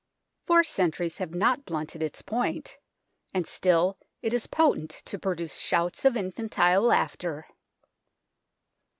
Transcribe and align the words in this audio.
Four 0.47 0.63
centuries 0.63 1.19
have 1.19 1.35
not 1.35 1.63
blunted 1.63 2.01
its 2.01 2.23
point, 2.23 2.79
and 3.35 3.45
still 3.45 3.99
it 4.23 4.33
is 4.33 4.47
potent 4.47 4.89
to 5.05 5.19
produce 5.19 5.59
shouts 5.59 6.05
of 6.05 6.17
infantile 6.17 6.81
laughter. 6.81 7.45